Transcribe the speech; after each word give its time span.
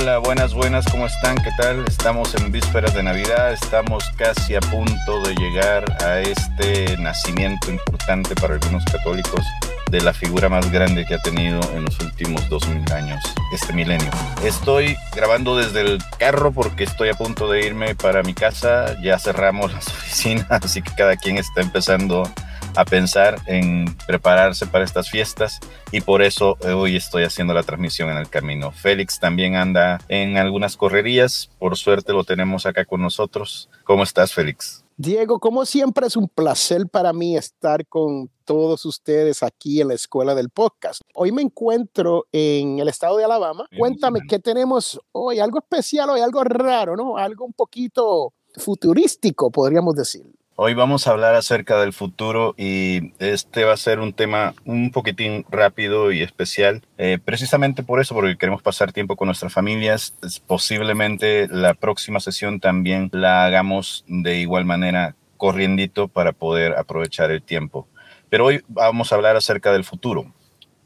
Hola, 0.00 0.18
buenas, 0.18 0.54
buenas, 0.54 0.84
¿cómo 0.86 1.06
están? 1.06 1.34
¿Qué 1.38 1.50
tal? 1.56 1.84
Estamos 1.88 2.32
en 2.36 2.52
vísperas 2.52 2.94
de 2.94 3.02
Navidad, 3.02 3.52
estamos 3.52 4.04
casi 4.16 4.54
a 4.54 4.60
punto 4.60 5.22
de 5.22 5.34
llegar 5.34 5.84
a 6.04 6.20
este 6.20 6.96
nacimiento 6.98 7.68
importante 7.68 8.36
para 8.36 8.54
algunos 8.54 8.84
católicos 8.84 9.44
de 9.90 10.00
la 10.00 10.12
figura 10.12 10.48
más 10.48 10.70
grande 10.70 11.04
que 11.04 11.14
ha 11.14 11.18
tenido 11.18 11.60
en 11.74 11.84
los 11.84 11.98
últimos 11.98 12.48
2000 12.48 12.92
años, 12.92 13.20
este 13.52 13.72
milenio. 13.72 14.08
Estoy 14.44 14.96
grabando 15.16 15.56
desde 15.56 15.80
el 15.80 15.98
carro 16.16 16.52
porque 16.52 16.84
estoy 16.84 17.08
a 17.08 17.14
punto 17.14 17.50
de 17.50 17.66
irme 17.66 17.96
para 17.96 18.22
mi 18.22 18.34
casa, 18.34 18.96
ya 19.02 19.18
cerramos 19.18 19.72
las 19.74 19.88
oficinas, 19.88 20.46
así 20.48 20.80
que 20.80 20.94
cada 20.94 21.16
quien 21.16 21.38
está 21.38 21.60
empezando 21.60 22.30
a 22.78 22.84
pensar 22.84 23.40
en 23.46 23.86
prepararse 24.06 24.64
para 24.64 24.84
estas 24.84 25.10
fiestas 25.10 25.58
y 25.90 26.00
por 26.00 26.22
eso 26.22 26.56
hoy 26.62 26.94
estoy 26.94 27.24
haciendo 27.24 27.52
la 27.52 27.64
transmisión 27.64 28.08
en 28.08 28.16
el 28.16 28.28
camino. 28.28 28.70
Félix 28.70 29.18
también 29.18 29.56
anda 29.56 29.98
en 30.08 30.36
algunas 30.36 30.76
correrías, 30.76 31.50
por 31.58 31.76
suerte 31.76 32.12
lo 32.12 32.22
tenemos 32.22 32.66
acá 32.66 32.84
con 32.84 33.02
nosotros. 33.02 33.68
¿Cómo 33.82 34.04
estás, 34.04 34.32
Félix? 34.32 34.84
Diego, 34.96 35.40
como 35.40 35.66
siempre 35.66 36.06
es 36.06 36.16
un 36.16 36.28
placer 36.28 36.88
para 36.88 37.12
mí 37.12 37.36
estar 37.36 37.84
con 37.88 38.30
todos 38.44 38.84
ustedes 38.84 39.42
aquí 39.42 39.80
en 39.80 39.88
la 39.88 39.94
escuela 39.94 40.36
del 40.36 40.50
podcast. 40.50 41.02
Hoy 41.14 41.32
me 41.32 41.42
encuentro 41.42 42.26
en 42.30 42.78
el 42.78 42.86
estado 42.86 43.16
de 43.16 43.24
Alabama. 43.24 43.66
Cuéntame, 43.76 44.20
¿qué 44.28 44.38
tenemos 44.38 45.00
hoy? 45.10 45.40
Algo 45.40 45.58
especial 45.58 46.10
hoy, 46.10 46.20
algo 46.20 46.44
raro, 46.44 46.96
¿no? 46.96 47.16
Algo 47.16 47.44
un 47.44 47.54
poquito 47.54 48.34
futurístico, 48.56 49.50
podríamos 49.50 49.96
decir. 49.96 50.24
Hoy 50.60 50.74
vamos 50.74 51.06
a 51.06 51.12
hablar 51.12 51.36
acerca 51.36 51.80
del 51.80 51.92
futuro 51.92 52.52
y 52.56 53.12
este 53.20 53.62
va 53.62 53.74
a 53.74 53.76
ser 53.76 54.00
un 54.00 54.12
tema 54.12 54.54
un 54.64 54.90
poquitín 54.90 55.46
rápido 55.48 56.10
y 56.10 56.20
especial, 56.20 56.82
eh, 56.98 57.20
precisamente 57.24 57.84
por 57.84 58.00
eso, 58.00 58.12
porque 58.12 58.36
queremos 58.36 58.60
pasar 58.60 58.92
tiempo 58.92 59.14
con 59.14 59.26
nuestras 59.26 59.52
familias. 59.52 60.18
Posiblemente 60.48 61.46
la 61.46 61.74
próxima 61.74 62.18
sesión 62.18 62.58
también 62.58 63.08
la 63.12 63.44
hagamos 63.44 64.04
de 64.08 64.40
igual 64.40 64.64
manera 64.64 65.14
corriendito 65.36 66.08
para 66.08 66.32
poder 66.32 66.76
aprovechar 66.76 67.30
el 67.30 67.40
tiempo. 67.40 67.86
Pero 68.28 68.46
hoy 68.46 68.60
vamos 68.66 69.12
a 69.12 69.14
hablar 69.14 69.36
acerca 69.36 69.70
del 69.70 69.84
futuro. 69.84 70.34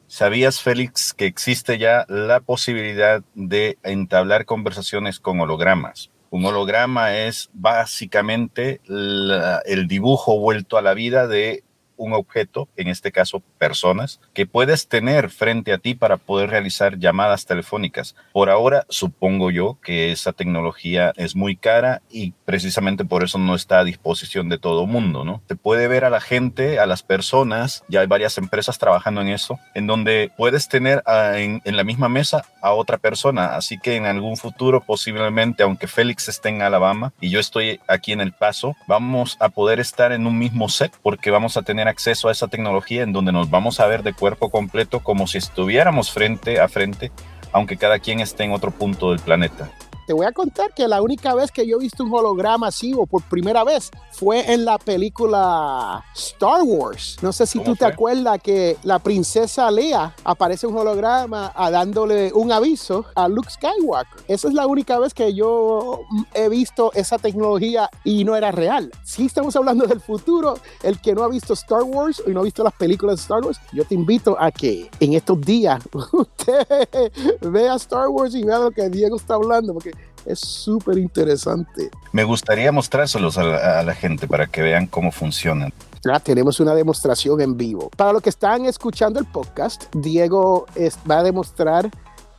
¿Sabías, 0.07 0.61
Félix, 0.61 1.15
que 1.15 1.25
existe 1.25 1.79
ya 1.79 2.05
la 2.11 2.41
posibilidad 2.41 3.23
de 3.35 3.79
entablar 3.85 4.45
conversaciones 4.45 5.19
con 5.19 5.41
hologramas? 5.41 6.12
Un 6.33 6.47
holograma 6.47 7.15
es 7.15 7.51
básicamente 7.53 8.81
el 8.87 9.87
dibujo 9.87 10.39
vuelto 10.39 10.79
a 10.79 10.83
la 10.83 10.95
vida 10.95 11.27
de 11.27 11.63
un 12.03 12.13
objeto, 12.13 12.69
en 12.77 12.89
este 12.89 13.13
caso 13.13 13.43
personas, 13.59 14.21
que 14.35 14.47
puedes 14.47 14.89
tener 14.89 15.31
frente 15.31 15.73
a 15.73 15.79
ti 15.79 15.95
para 15.95 16.17
poder 16.17 16.51
realizar 16.51 16.99
llamadas 16.99 17.47
telefónicas. 17.47 18.15
Por 18.33 18.51
ahora, 18.51 18.87
supongo 18.89 19.51
yo 19.51 19.79
que 19.83 20.13
esa 20.13 20.33
tecnología 20.33 21.13
es 21.17 21.37
muy 21.37 21.57
cara 21.57 22.03
y 22.11 22.33
precisamente 22.45 23.05
por 23.05 23.23
eso 23.23 23.39
no 23.39 23.55
está 23.55 23.81
a 23.81 23.85
disposición 23.85 24.49
de 24.49 24.59
todo 24.59 24.87
mundo, 24.87 25.25
¿no? 25.25 25.43
Se 25.49 25.57
puede 25.57 25.89
ver 25.89 26.05
a 26.05 26.11
la 26.11 26.21
gente, 26.21 26.79
a 26.79 26.87
las 26.87 27.03
personas, 27.03 27.85
ya 27.89 28.01
hay 28.01 28.07
varias 28.07 28.37
empresas 28.39 28.79
trabajando 28.79 29.21
en 29.21 29.29
eso, 29.29 29.59
en 29.75 29.87
donde 29.87 30.31
puedes 30.37 30.69
tener 30.69 31.03
en, 31.07 31.63
en 31.65 31.77
la 31.77 31.85
misma 31.85 32.09
mesa 32.09 32.45
a 32.61 32.73
otra 32.73 32.99
persona, 32.99 33.57
así 33.57 33.79
que 33.79 33.97
en 33.97 34.07
algún 34.07 34.37
futuro 34.37 34.83
posiblemente, 34.85 35.63
aunque 35.63 35.87
Félix 35.87 36.29
esté 36.29 36.49
en 36.49 36.63
Alabama 36.63 37.13
y 37.21 37.31
yo 37.31 37.41
estoy 37.41 37.81
aquí 37.87 38.13
en 38.13 38.21
El 38.21 38.33
Paso, 38.33 38.77
vamos 38.87 39.37
a 39.41 39.49
poder 39.49 39.81
estar 39.81 40.13
en 40.13 40.27
un 40.27 40.39
mismo 40.39 40.69
set 40.69 40.93
porque 41.03 41.31
vamos 41.31 41.57
a 41.57 41.63
tener 41.63 41.89
acceso 41.93 42.29
a 42.29 42.33
esa 42.33 42.49
tecnología 42.49 43.03
en 43.03 43.13
donde 43.13 43.31
nos 43.31 43.49
vamos 43.49 43.79
a 43.79 43.87
ver 43.87 44.03
de 44.03 44.13
cuerpo 44.13 44.51
completo 44.51 45.01
como 45.01 45.29
si 45.29 45.39
estuviéramos 45.39 46.11
frente 46.11 46.61
a 46.61 46.69
frente, 46.69 47.13
aunque 47.53 47.77
cada 47.77 48.01
quien 48.01 48.19
esté 48.19 48.43
en 48.45 48.53
otro 48.53 48.73
punto 48.73 49.11
del 49.11 49.21
planeta. 49.21 49.71
Te 50.07 50.13
voy 50.13 50.27
a 50.27 50.33
contar 50.33 50.75
que 50.75 50.89
la 50.89 51.01
única 51.01 51.35
vez 51.35 51.51
que 51.53 51.67
yo 51.67 51.77
he 51.77 51.81
visto 51.81 52.03
un 52.03 52.13
holograma 52.13 52.69
así 52.69 52.93
o 52.97 53.07
por 53.07 53.23
primera 53.23 53.63
vez 53.65 53.91
fue 54.11 54.53
en 54.53 54.65
la 54.65 54.79
película 54.79 56.05
Star 56.15 56.63
Wars. 56.65 57.17
No 57.23 57.33
sé 57.33 57.47
si 57.47 57.61
tú 57.61 57.77
te 57.77 57.85
acuerdas 57.85 58.41
que 58.43 58.77
la 58.83 58.99
princesa 58.99 59.71
Leia 59.71 60.15
aparece 60.25 60.67
un 60.67 60.77
holograma 60.77 61.53
a 61.55 61.71
dándole 61.71 62.33
un 62.33 62.51
aviso 62.51 63.05
a 63.15 63.29
Luke 63.29 63.51
Skywalker. 63.51 64.25
Esa 64.27 64.49
es 64.49 64.55
la 64.55 64.67
única 64.67 64.99
vez 64.99 65.15
que 65.15 65.35
yo 65.35 66.01
he 66.35 66.49
visto 66.49 66.93
esa 66.95 67.19
tecnología 67.19 67.89
y 68.05 68.25
no 68.25 68.35
era 68.35 68.51
real. 68.51 68.91
Si 69.05 69.27
estamos 69.27 69.55
hablando 69.57 69.87
del 69.87 70.01
futuro, 70.01 70.55
el 70.83 71.01
que 71.01 71.15
no 71.15 71.23
ha 71.23 71.29
visto 71.29 71.53
Star 71.55 71.83
Wars 71.83 72.23
y 72.27 72.31
no 72.31 72.41
ha 72.41 72.45
visto 72.45 72.65
las 72.65 72.75
películas 72.75 73.17
de 73.17 73.23
Star 73.23 73.45
Wars, 73.45 73.61
yo 73.73 73.85
te 73.85 73.95
invito 73.95 74.37
a 74.39 74.51
que 74.51 74.91
en 75.01 75.13
estos 75.15 75.41
días 75.41 75.83
usted 76.13 76.67
vea 77.41 77.77
Star 77.77 78.09
Wars 78.09 78.35
y 78.35 78.43
vea 78.43 78.59
lo 78.59 78.71
que 78.71 78.89
Diego 78.89 79.17
está 79.17 79.35
hablando, 79.35 79.75
porque 79.75 79.93
es 80.27 80.41
súper 80.41 80.99
interesante. 80.99 81.91
Me 82.13 82.25
gustaría 82.25 82.73
mostrárselos 82.73 83.39
a 83.39 83.83
la, 83.83 83.95
gente 83.95 84.27
para 84.27 84.47
que 84.47 84.63
vean 84.63 84.87
cómo 84.87 85.13
funcionan. 85.13 85.73
Ya 86.05 86.19
tenemos 86.19 86.59
una 86.61 86.75
demostración 86.75 87.41
en 87.41 87.57
vivo. 87.57 87.91
Para 87.97 88.13
los 88.13 88.23
que 88.23 88.31
están 88.31 88.65
escuchando 88.65 89.21
el 89.21 89.27
podcast, 89.27 89.85
Diego 89.95 90.67
va 91.09 91.19
a 91.19 91.23
demostrar 91.23 91.91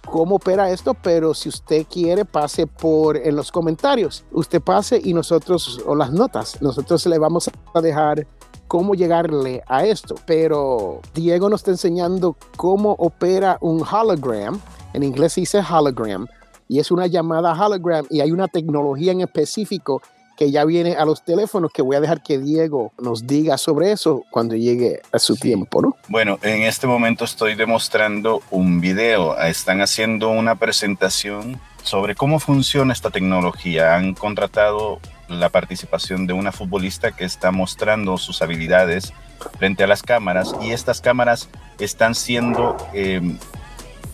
cómo 0.05 0.35
opera 0.35 0.69
esto, 0.69 0.93
pero 0.93 1.33
si 1.33 1.49
usted 1.49 1.85
quiere, 1.89 2.25
pase 2.25 2.67
por 2.67 3.15
en 3.17 3.35
los 3.35 3.51
comentarios. 3.51 4.25
Usted 4.31 4.61
pase 4.61 4.99
y 5.03 5.13
nosotros, 5.13 5.81
o 5.85 5.95
las 5.95 6.11
notas, 6.11 6.61
nosotros 6.61 7.05
le 7.05 7.17
vamos 7.17 7.49
a 7.73 7.81
dejar 7.81 8.27
cómo 8.67 8.95
llegarle 8.95 9.63
a 9.67 9.85
esto. 9.85 10.15
Pero 10.25 10.99
Diego 11.13 11.49
nos 11.49 11.61
está 11.61 11.71
enseñando 11.71 12.35
cómo 12.57 12.95
opera 12.99 13.57
un 13.61 13.81
hologram. 13.81 14.59
En 14.93 15.03
inglés 15.03 15.33
se 15.33 15.41
dice 15.41 15.59
hologram 15.59 16.27
y 16.73 16.79
es 16.79 16.89
una 16.89 17.05
llamada 17.05 17.53
hologram 17.53 18.07
y 18.09 18.21
hay 18.21 18.31
una 18.31 18.47
tecnología 18.47 19.11
en 19.11 19.21
específico 19.21 20.01
que 20.35 20.49
ya 20.49 20.65
viene 20.65 20.95
a 20.95 21.05
los 21.05 21.23
teléfonos 21.23 21.71
que 21.71 21.83
voy 21.83 21.95
a 21.95 22.01
dejar 22.01 22.23
que 22.23 22.39
Diego 22.39 22.91
nos 22.99 23.27
diga 23.27 23.59
sobre 23.59 23.91
eso 23.91 24.23
cuando 24.31 24.55
llegue 24.55 24.99
a 25.11 25.19
su 25.19 25.35
tiempo, 25.35 25.83
¿no? 25.83 25.95
Bueno, 26.07 26.39
en 26.41 26.63
este 26.63 26.87
momento 26.87 27.25
estoy 27.25 27.53
demostrando 27.53 28.41
un 28.49 28.81
video. 28.81 29.37
Están 29.37 29.81
haciendo 29.81 30.31
una 30.31 30.55
presentación 30.55 31.61
sobre 31.83 32.15
cómo 32.15 32.39
funciona 32.39 32.91
esta 32.91 33.11
tecnología. 33.11 33.95
Han 33.95 34.15
contratado 34.15 34.99
la 35.27 35.49
participación 35.49 36.25
de 36.25 36.33
una 36.33 36.51
futbolista 36.51 37.11
que 37.11 37.25
está 37.25 37.51
mostrando 37.51 38.17
sus 38.17 38.41
habilidades 38.41 39.13
frente 39.59 39.83
a 39.83 39.87
las 39.87 40.01
cámaras 40.01 40.55
y 40.59 40.71
estas 40.71 41.01
cámaras 41.01 41.49
están 41.77 42.15
siendo 42.15 42.75
eh, 42.95 43.21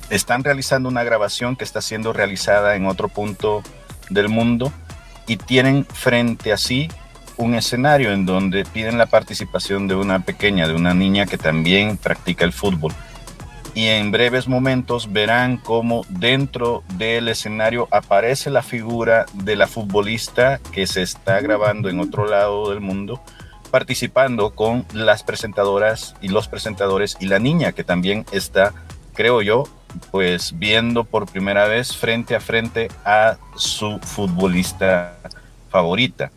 están 0.09 0.43
realizando 0.43 0.89
una 0.89 1.03
grabación 1.03 1.55
que 1.55 1.63
está 1.63 1.81
siendo 1.81 2.13
realizada 2.13 2.75
en 2.75 2.85
otro 2.85 3.09
punto 3.09 3.63
del 4.09 4.29
mundo 4.29 4.71
y 5.27 5.37
tienen 5.37 5.85
frente 5.85 6.51
a 6.51 6.57
sí 6.57 6.89
un 7.37 7.55
escenario 7.55 8.11
en 8.11 8.25
donde 8.25 8.65
piden 8.65 8.97
la 8.97 9.05
participación 9.05 9.87
de 9.87 9.95
una 9.95 10.19
pequeña, 10.19 10.67
de 10.67 10.73
una 10.73 10.93
niña 10.93 11.25
que 11.25 11.37
también 11.37 11.95
practica 11.95 12.43
el 12.43 12.51
fútbol. 12.51 12.93
Y 13.73 13.87
en 13.87 14.11
breves 14.11 14.47
momentos 14.47 15.13
verán 15.13 15.57
cómo 15.57 16.05
dentro 16.09 16.83
del 16.95 17.29
escenario 17.29 17.87
aparece 17.91 18.49
la 18.49 18.63
figura 18.63 19.25
de 19.33 19.55
la 19.55 19.67
futbolista 19.67 20.59
que 20.73 20.85
se 20.85 21.01
está 21.01 21.39
grabando 21.39 21.87
en 21.87 21.99
otro 21.99 22.27
lado 22.27 22.71
del 22.71 22.81
mundo, 22.81 23.21
participando 23.71 24.53
con 24.53 24.85
las 24.91 25.23
presentadoras 25.23 26.15
y 26.21 26.29
los 26.29 26.47
presentadores 26.47 27.15
y 27.21 27.27
la 27.27 27.39
niña 27.39 27.71
que 27.71 27.85
también 27.85 28.25
está, 28.31 28.73
creo 29.13 29.41
yo, 29.41 29.63
pues 30.11 30.57
viendo 30.57 31.03
por 31.03 31.29
primera 31.29 31.67
vez 31.67 31.95
frente 31.95 32.35
a 32.35 32.39
frente 32.39 32.89
a 33.05 33.37
su 33.55 33.99
futbolista 33.99 35.17
favorita. 35.69 36.31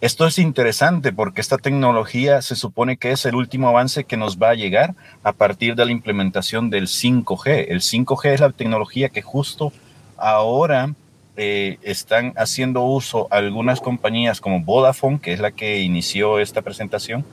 Esto 0.00 0.26
es 0.26 0.38
interesante 0.38 1.12
porque 1.12 1.40
esta 1.40 1.58
tecnología 1.58 2.42
se 2.42 2.56
supone 2.56 2.96
que 2.96 3.12
es 3.12 3.24
el 3.24 3.36
último 3.36 3.68
avance 3.68 4.02
que 4.02 4.16
nos 4.16 4.36
va 4.36 4.50
a 4.50 4.54
llegar 4.54 4.96
a 5.22 5.32
partir 5.32 5.76
de 5.76 5.84
la 5.84 5.92
implementación 5.92 6.70
del 6.70 6.88
5G. 6.88 7.66
El 7.68 7.82
5G 7.82 8.34
es 8.34 8.40
la 8.40 8.50
tecnología 8.50 9.10
que 9.10 9.22
justo 9.22 9.72
ahora 10.16 10.92
eh, 11.36 11.78
están 11.82 12.32
haciendo 12.36 12.82
uso 12.82 13.28
algunas 13.30 13.80
compañías 13.80 14.40
como 14.40 14.60
Vodafone, 14.60 15.20
que 15.20 15.32
es 15.32 15.40
la 15.40 15.52
que 15.52 15.80
inició 15.82 16.40
esta 16.40 16.62
presentación, 16.62 17.24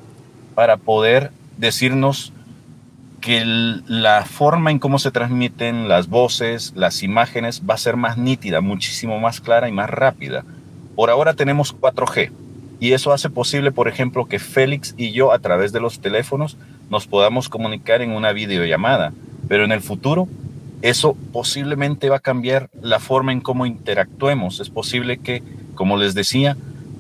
para 0.54 0.78
poder 0.78 1.32
decirnos 1.58 2.34
que 3.20 3.44
la 3.46 4.26
forma 4.26 4.72
en 4.72 4.80
cómo 4.80 5.00
se 5.00 5.12
transmiten 5.12 5.88
las 5.88 6.08
voces, 6.08 6.74
las 6.76 7.04
imágenes, 7.04 7.62
va 7.70 7.76
a 7.76 7.78
ser 7.78 7.96
más 7.96 8.18
nítida, 8.18 8.62
muchísimo 8.62 9.20
más 9.20 9.42
clara 9.42 9.70
y 9.70 9.72
más 9.72 9.90
rápida. 9.90 10.44
Por 10.96 11.10
ahora 11.10 11.34
tenemos 11.34 11.76
4G 11.76 12.32
y 12.80 12.94
eso 12.94 13.12
hace 13.12 13.30
posible, 13.30 13.72
por 13.72 13.88
ejemplo, 13.88 14.26
que 14.26 14.40
Félix 14.40 14.96
y 14.98 15.12
yo 15.12 15.32
a 15.32 15.40
través 15.40 15.72
de 15.72 15.80
los 15.80 16.00
teléfonos 16.00 16.58
nos 16.90 17.08
podamos 17.08 17.50
comunicar 17.50 18.02
en 18.02 18.12
una 18.12 18.32
videollamada, 18.32 19.14
pero 19.48 19.66
en 19.66 19.72
el 19.72 19.82
futuro 19.82 20.28
eso 20.82 21.16
posiblemente 21.34 22.10
va 22.10 22.18
a 22.18 22.22
cambiar 22.22 22.70
la 22.82 23.00
forma 23.00 23.34
en 23.34 23.42
cómo 23.42 23.66
interactuemos. 23.66 24.60
Es 24.60 24.70
posible 24.70 25.18
que, 25.18 25.44
como 25.76 25.98
les 25.98 26.14
decía, 26.14 26.56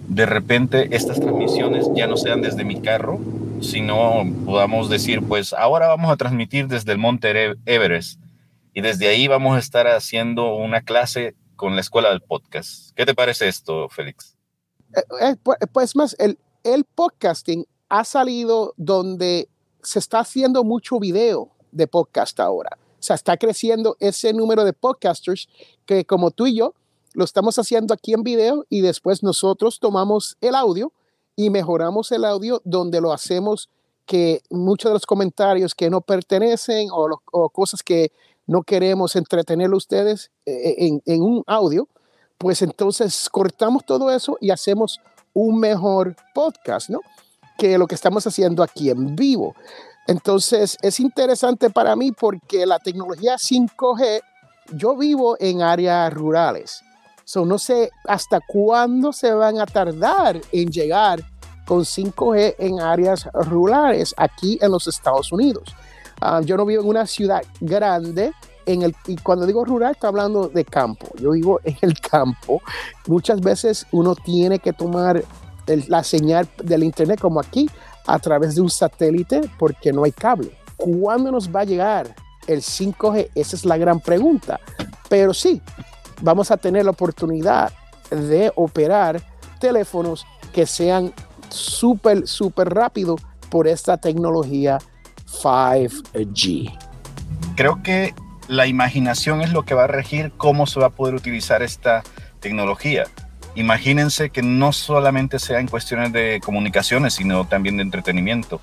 de 0.10 0.26
repente 0.26 0.90
estas 0.96 1.20
transmisiones 1.20 1.88
ya 1.96 2.08
no 2.08 2.18
sean 2.18 2.42
desde 2.42 2.66
mi 2.66 2.82
carro, 2.82 3.20
sino 3.62 4.24
podamos 4.46 4.90
decir, 4.90 5.22
pues 5.28 5.54
ahora 5.54 5.88
vamos 5.88 6.12
a 6.12 6.18
transmitir 6.18 6.68
desde 6.68 6.92
el 6.92 6.98
monte 6.98 7.56
Everest 7.66 8.20
y 8.74 8.82
desde 8.82 9.08
ahí 9.08 9.28
vamos 9.28 9.56
a 9.56 9.60
estar 9.60 9.88
haciendo 9.88 10.56
una 10.56 10.82
clase 10.82 11.36
con 11.56 11.76
la 11.76 11.82
escuela 11.82 12.10
del 12.10 12.22
podcast. 12.22 12.92
¿Qué 12.96 13.06
te 13.06 13.14
parece 13.14 13.48
esto, 13.48 13.90
Félix? 13.90 14.38
Eh, 14.96 15.02
eh, 15.22 15.36
pues, 15.44 15.58
pues 15.72 15.96
más, 15.96 16.16
el, 16.20 16.38
el 16.64 16.86
podcasting 16.86 17.66
ha 17.90 18.04
salido 18.04 18.74
donde 18.78 19.50
se 19.82 20.00
está 20.00 20.20
haciendo 20.20 20.64
mucho 20.64 21.00
video 21.00 21.50
de 21.72 21.88
podcast 21.88 22.40
ahora. 22.40 22.78
O 23.00 23.02
sea, 23.02 23.16
está 23.16 23.38
creciendo 23.38 23.96
ese 24.00 24.34
número 24.34 24.64
de 24.64 24.74
podcasters 24.74 25.48
que 25.86 26.06
como 26.06 26.32
tú 26.32 26.48
y 26.48 26.56
yo 26.56 26.74
lo 27.14 27.24
estamos 27.24 27.58
haciendo 27.58 27.94
aquí 27.94 28.14
en 28.14 28.24
video 28.24 28.66
y 28.70 28.82
después 28.82 29.24
nosotros 29.24 29.80
tomamos 29.80 30.38
el 30.42 30.56
audio 30.56 30.94
y 31.40 31.50
mejoramos 31.50 32.12
el 32.12 32.26
audio 32.26 32.62
donde 32.66 33.00
lo 33.00 33.14
hacemos 33.14 33.70
que 34.06 34.42
muchos 34.50 34.90
de 34.90 34.96
los 34.96 35.06
comentarios 35.06 35.74
que 35.74 35.90
no 35.90 36.02
pertenecen 36.02 36.90
o, 36.92 37.50
cosas 37.50 37.82
que 37.82 38.12
no 38.46 38.62
queremos 38.62 39.16
entretener 39.16 39.72
a 39.72 39.78
ustedes 39.78 40.32
eh, 40.46 40.76
en, 40.80 41.02
en 41.06 41.22
un 41.22 41.42
audio, 41.48 41.88
pues 42.38 42.62
entonces 42.62 43.30
cortamos 43.30 43.86
todo 43.86 44.12
eso 44.12 44.38
y 44.42 44.50
hacemos 44.50 45.00
un 45.32 45.62
mejor 45.62 46.18
podcast, 46.34 46.90
¿no? 46.90 47.00
Que 47.58 47.78
lo 47.78 47.88
que 47.88 47.96
estamos 47.96 48.28
haciendo 48.28 48.62
aquí 48.62 48.90
en 48.90 49.16
vivo. 49.16 49.56
Entonces, 50.08 50.78
es 50.82 51.00
interesante 51.00 51.70
para 51.70 51.96
mí 51.96 52.12
porque 52.12 52.66
la 52.66 52.80
tecnología 52.80 53.36
5G, 53.36 54.22
yo 54.74 54.98
vivo 54.98 55.38
en 55.40 55.62
áreas 55.62 56.14
rurales. 56.14 56.84
So, 57.30 57.46
no 57.46 57.60
sé 57.60 57.92
hasta 58.06 58.40
cuándo 58.42 59.14
se 59.14 59.32
van 59.32 59.60
a 59.60 59.68
tardar 59.68 60.42
en 60.52 60.72
llegar 60.72 61.24
con 61.68 61.82
5G 61.82 62.56
en 62.58 62.80
áreas 62.80 63.30
rurales 63.32 64.16
aquí 64.18 64.58
en 64.60 64.72
los 64.72 64.88
Estados 64.88 65.32
Unidos. 65.32 65.66
Ah, 66.20 66.42
yo 66.44 66.58
no 66.58 66.66
vivo 66.66 66.82
en 66.82 66.88
una 66.88 67.06
ciudad 67.06 67.44
grande, 67.60 68.32
en 68.66 68.82
el, 68.82 68.96
y 69.06 69.16
cuando 69.18 69.46
digo 69.46 69.64
rural, 69.64 69.92
estoy 69.92 70.08
hablando 70.08 70.48
de 70.48 70.66
campo. 70.66 71.06
Yo 71.22 71.30
vivo 71.30 71.60
en 71.66 71.78
el 71.82 72.00
campo. 72.00 72.64
Muchas 73.06 73.42
veces 73.42 73.86
uno 73.92 74.16
tiene 74.16 74.58
que 74.58 74.74
tomar 74.74 75.24
la 75.68 76.04
señal 76.04 76.50
del 76.64 76.84
Internet 76.84 77.20
como 77.22 77.42
aquí 77.42 77.70
a 78.08 78.18
través 78.18 78.56
de 78.56 78.62
un 78.62 78.72
satélite 78.72 79.42
porque 79.60 79.94
no 79.94 80.04
hay 80.04 80.14
cable. 80.14 80.58
¿Cuándo 80.78 81.32
nos 81.32 81.56
va 81.56 81.60
a 81.60 81.66
llegar 81.66 82.16
el 82.48 82.62
5G? 82.64 83.30
Esa 83.36 83.56
es 83.56 83.66
la 83.66 83.78
gran 83.78 84.00
pregunta. 84.00 84.60
Pero 85.10 85.32
sí, 85.34 85.62
vamos 86.22 86.52
a 86.52 86.58
tener 86.58 86.86
la 86.86 86.92
oportunidad 86.92 87.72
de 88.10 88.52
operar 88.56 89.22
teléfonos 89.60 90.26
que 90.54 90.66
sean 90.66 91.14
súper, 91.50 92.28
súper 92.28 92.70
rápido 92.70 93.16
por 93.50 93.68
esta 93.68 93.98
tecnología 93.98 94.80
5G. 95.26 96.78
Creo 97.56 97.82
que 97.84 98.14
la 98.48 98.68
imaginación 98.68 99.42
es 99.42 99.52
lo 99.52 99.64
que 99.64 99.76
va 99.76 99.84
a 99.84 99.88
regir 99.88 100.32
cómo 100.38 100.66
se 100.66 100.80
va 100.80 100.88
a 100.88 100.92
poder 100.92 101.16
utilizar 101.16 101.62
esta 101.62 102.04
tecnología 102.40 103.06
imagínense 103.56 104.30
que 104.30 104.42
no 104.42 104.72
solamente 104.72 105.40
sea 105.40 105.60
en 105.60 105.68
cuestiones 105.68 106.14
de 106.14 106.42
comunicaciones, 106.44 107.14
sino 107.14 107.46
también 107.46 107.78
de 107.78 107.84
entretenimiento. 107.84 108.62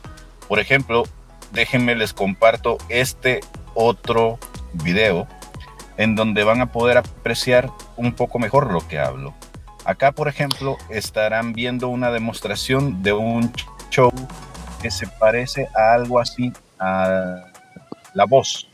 Por 0.48 0.58
ejemplo, 0.58 1.04
déjenme 1.52 1.94
les 1.94 2.12
comparto 2.12 2.78
este 2.88 3.40
otro 3.74 4.38
video 4.72 5.26
en 5.96 6.14
donde 6.14 6.44
van 6.44 6.60
a 6.60 6.72
poder 6.72 6.98
apreciar 6.98 7.70
un 7.96 8.12
poco 8.12 8.38
mejor 8.38 8.72
lo 8.72 8.86
que 8.86 8.98
hablo. 8.98 9.34
Acá, 9.84 10.12
por 10.12 10.28
ejemplo, 10.28 10.76
estarán 10.90 11.52
viendo 11.52 11.88
una 11.88 12.10
demostración 12.10 13.02
de 13.02 13.12
un 13.12 13.52
show 13.90 14.12
que 14.82 14.90
se 14.90 15.06
parece 15.06 15.68
a 15.74 15.94
algo 15.94 16.18
así 16.18 16.52
a 16.78 17.44
la 18.14 18.24
voz. 18.24 18.68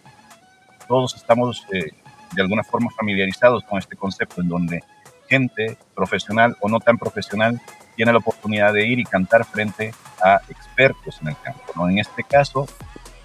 Todos 0.89 1.15
estamos 1.15 1.67
eh, 1.73 1.91
de 2.33 2.43
alguna 2.43 2.65
forma 2.65 2.91
familiarizados 2.97 3.63
con 3.65 3.79
este 3.79 3.97
concepto 3.97 4.41
en 4.41 4.49
donde 4.49 4.83
gente 5.29 5.79
profesional 5.95 6.57
o 6.61 6.69
no 6.69 6.81
tan 6.81 6.99
profesional 6.99 7.61
tiene 7.97 8.13
la 8.13 8.19
oportunidad 8.19 8.73
de 8.73 8.87
ir 8.87 8.99
y 8.99 9.05
cantar 9.05 9.45
frente 9.45 9.95
a 10.23 10.41
expertos 10.49 11.19
en 11.21 11.29
el 11.29 11.37
campo. 11.43 11.63
¿no? 11.77 11.89
En 11.89 11.99
este 11.99 12.23
caso 12.25 12.67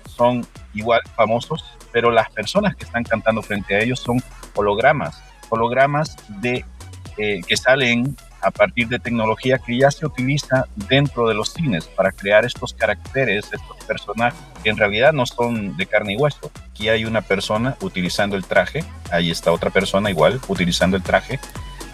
son 0.08 0.46
igual 0.74 1.02
famosos, 1.16 1.77
pero 1.92 2.12
las 2.12 2.30
personas 2.30 2.76
que 2.76 2.86
están 2.86 3.04
cantando 3.04 3.42
frente 3.42 3.76
a 3.76 3.80
ellos 3.80 4.00
son 4.00 4.22
hologramas, 4.56 5.22
hologramas 5.50 6.16
de, 6.42 6.66
eh, 7.18 7.42
que 7.48 7.58
salen 7.58 8.16
a 8.42 8.52
partir 8.52 8.88
de 8.88 9.00
tecnología 9.00 9.58
que 9.58 9.78
ya 9.78 9.90
se 9.90 10.06
utiliza 10.06 10.66
dentro 10.76 11.28
de 11.28 11.34
los 11.34 11.54
cines 11.54 11.86
para 11.86 12.12
crear 12.12 12.46
estos 12.46 12.74
caracteres, 12.74 13.46
estos 13.52 13.78
personajes 13.86 14.40
que 14.64 14.70
en 14.70 14.78
realidad 14.78 15.12
no 15.12 15.26
son 15.26 15.76
de 15.76 15.86
carne 15.86 16.14
y 16.14 16.18
hueso. 16.18 16.52
Aquí 16.70 16.90
hay 16.90 17.06
una 17.06 17.22
persona 17.22 17.76
utilizando 17.82 18.36
el 18.36 18.46
traje, 18.46 18.84
ahí 19.12 19.32
está 19.32 19.52
otra 19.52 19.72
persona 19.72 20.10
igual 20.10 20.40
utilizando 20.48 20.98
el 20.98 21.04
traje 21.04 21.40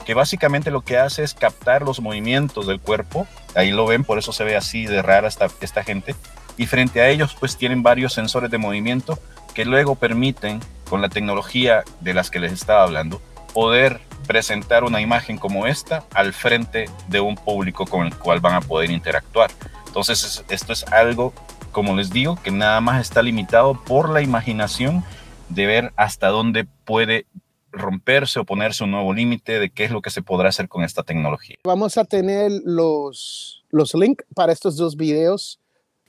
que 0.04 0.14
básicamente 0.14 0.72
lo 0.72 0.82
que 0.82 0.98
hace 0.98 1.24
es 1.24 1.34
captar 1.34 1.84
los 1.84 2.00
movimientos 2.00 2.68
del 2.68 2.80
cuerpo, 2.80 3.28
ahí 3.56 3.72
lo 3.72 3.86
ven, 3.86 4.04
por 4.04 4.20
eso 4.20 4.34
se 4.34 4.44
ve 4.44 4.56
así 4.56 4.86
de 4.86 5.02
rara 5.02 5.28
esta, 5.28 5.48
esta 5.62 5.84
gente, 5.84 6.16
y 6.58 6.66
frente 6.66 7.02
a 7.02 7.10
ellos 7.10 7.36
pues 7.40 7.58
tienen 7.58 7.84
varios 7.84 8.14
sensores 8.14 8.52
de 8.52 8.58
movimiento 8.58 9.18
que 9.54 9.66
luego 9.66 9.96
permiten, 9.96 10.60
con 10.90 11.02
la 11.02 11.10
tecnología 11.10 11.84
de 12.02 12.14
las 12.14 12.30
que 12.30 12.40
les 12.40 12.52
estaba 12.52 12.84
hablando, 12.84 13.22
poder 13.54 14.02
presentar 14.28 14.84
una 14.84 15.02
imagen 15.02 15.38
como 15.38 15.68
esta 15.68 16.06
al 16.14 16.34
frente 16.34 16.86
de 17.08 17.20
un 17.20 17.36
público 17.36 17.86
con 17.86 18.06
el 18.06 18.16
cual 18.16 18.40
van 18.40 18.56
a 18.56 18.62
poder 18.62 18.92
interactuar. 18.92 19.52
Entonces 19.88 20.44
esto 20.50 20.74
es 20.74 20.84
algo, 20.86 21.34
como 21.72 21.96
les 21.96 22.10
digo, 22.10 22.40
que 22.42 22.52
nada 22.52 22.82
más 22.82 23.02
está 23.02 23.22
limitado 23.22 23.82
por 23.84 24.10
la 24.10 24.22
imaginación 24.22 25.04
de 25.50 25.66
ver 25.66 25.94
hasta 25.96 26.30
dónde 26.30 26.66
puede 26.86 27.26
romperse 27.72 28.40
o 28.40 28.46
ponerse 28.46 28.84
un 28.84 28.92
nuevo 28.92 29.14
límite 29.14 29.60
de 29.60 29.70
qué 29.70 29.86
es 29.86 29.92
lo 29.92 30.02
que 30.02 30.10
se 30.10 30.22
podrá 30.22 30.50
hacer 30.50 30.68
con 30.68 30.84
esta 30.84 31.04
tecnología. 31.04 31.58
Vamos 31.64 31.98
a 31.98 32.06
tener 32.06 32.52
los, 32.64 33.64
los 33.70 33.94
links 33.96 34.26
para 34.36 34.54
estos 34.54 34.78
dos 34.78 34.96
videos 34.96 35.60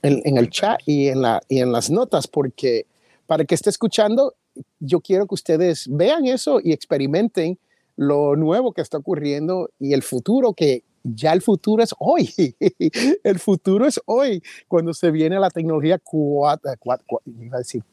en, 0.01 0.37
el 0.37 0.49
chat 0.51 0.79
y 0.85 1.07
en, 1.07 1.21
la, 1.23 1.41
y 1.49 1.59
en 1.59 1.71
las 1.71 1.89
notas, 1.89 2.27
porque 2.27 2.85
para 3.27 3.45
que 3.45 3.55
esté 3.55 3.69
escuchando, 3.69 4.35
yo 4.79 5.01
quiero 5.01 5.27
que 5.27 5.35
ustedes 5.35 5.87
vean 5.89 6.25
eso 6.25 6.59
y 6.63 6.71
experimenten 6.71 7.57
lo 7.95 8.35
nuevo 8.35 8.73
que 8.73 8.81
está 8.81 8.97
ocurriendo 8.97 9.69
y 9.79 9.93
el 9.93 10.03
futuro 10.03 10.53
que 10.53 10.83
ya 11.03 11.33
el 11.33 11.41
futuro 11.41 11.83
es 11.83 11.93
hoy. 11.99 12.29
el 13.23 13.39
futuro 13.39 13.85
es 13.85 13.99
hoy 14.05 14.41
cuando 14.67 14.93
se 14.93 15.11
viene 15.11 15.39
la 15.39 15.49
tecnología 15.49 15.99
4, 15.99 16.73
4, 16.79 17.21